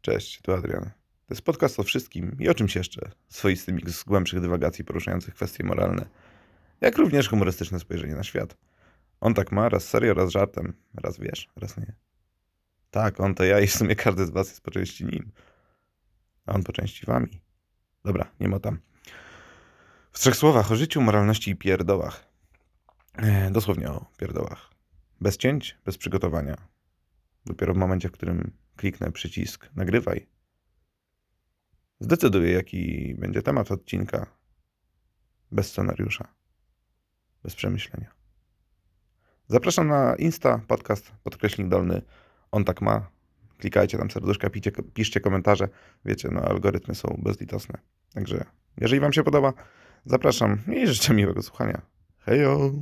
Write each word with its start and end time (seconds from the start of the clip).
Cześć, 0.00 0.40
tu 0.42 0.52
Adrian. 0.52 0.84
To 1.26 1.34
jest 1.34 1.42
podcast 1.42 1.80
o 1.80 1.82
wszystkim 1.82 2.36
i 2.40 2.48
o 2.48 2.54
czymś 2.54 2.76
jeszcze. 2.76 3.10
Swoisty 3.28 3.72
miks 3.72 4.04
głębszych 4.04 4.40
dywagacji 4.40 4.84
poruszających 4.84 5.34
kwestie 5.34 5.64
moralne, 5.64 6.08
jak 6.80 6.98
również 6.98 7.28
humorystyczne 7.28 7.80
spojrzenie 7.80 8.14
na 8.14 8.22
świat. 8.22 8.56
On 9.20 9.34
tak 9.34 9.52
ma, 9.52 9.68
raz 9.68 9.88
serio, 9.88 10.14
raz 10.14 10.30
żartem. 10.30 10.74
Raz 10.94 11.18
wiesz, 11.18 11.48
raz 11.56 11.76
nie. 11.76 11.94
Tak, 12.90 13.20
on 13.20 13.34
to 13.34 13.44
ja 13.44 13.60
i 13.60 13.66
w 13.66 13.74
sumie 13.74 13.96
każdy 13.96 14.26
z 14.26 14.30
was 14.30 14.48
jest 14.48 14.60
po 14.60 14.70
części 14.70 15.04
nim. 15.04 15.32
A 16.46 16.52
on 16.52 16.62
po 16.62 16.72
części 16.72 17.06
wami. 17.06 17.40
Dobra, 18.04 18.30
nie 18.40 18.48
ma 18.48 18.60
tam. 18.60 18.78
W 20.12 20.18
trzech 20.18 20.36
słowach 20.36 20.72
o 20.72 20.76
życiu, 20.76 21.00
moralności 21.00 21.50
i 21.50 21.56
pierdołach. 21.56 22.24
E, 23.16 23.50
dosłownie 23.50 23.90
o 23.90 24.06
pierdołach. 24.16 24.70
Bez 25.20 25.36
cięć, 25.36 25.78
bez 25.84 25.98
przygotowania. 25.98 26.56
Dopiero 27.46 27.74
w 27.74 27.76
momencie, 27.76 28.08
w 28.08 28.12
którym 28.12 28.52
kliknę 28.78 29.12
przycisk 29.12 29.70
nagrywaj, 29.76 30.26
zdecyduję, 32.00 32.52
jaki 32.52 33.14
będzie 33.18 33.42
temat 33.42 33.70
odcinka. 33.70 34.26
Bez 35.52 35.66
scenariusza, 35.66 36.28
bez 37.42 37.54
przemyślenia. 37.54 38.10
Zapraszam 39.46 39.88
na 39.88 40.14
Insta, 40.16 40.60
podcast, 40.68 41.12
podkreśnik 41.22 41.68
dolny. 41.68 42.02
On 42.50 42.64
tak 42.64 42.80
ma. 42.80 43.10
Klikajcie 43.58 43.98
tam 43.98 44.10
serduszka, 44.10 44.50
picie, 44.50 44.72
piszcie 44.94 45.20
komentarze. 45.20 45.68
Wiecie, 46.04 46.28
no 46.32 46.40
algorytmy 46.40 46.94
są 46.94 47.20
bezlitosne. 47.22 47.78
Także 48.14 48.44
jeżeli 48.76 49.00
Wam 49.00 49.12
się 49.12 49.22
podoba, 49.22 49.52
zapraszam 50.04 50.58
i 50.74 50.86
życzę 50.86 51.14
miłego 51.14 51.42
słuchania. 51.42 51.82
Hejo! 52.18 52.72